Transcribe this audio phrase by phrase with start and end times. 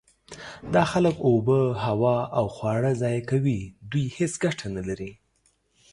[0.73, 3.59] دا خلک اوبه، هوا او خواړه ضایع کوي.
[3.91, 5.11] دوی هیڅ ګټه نلري.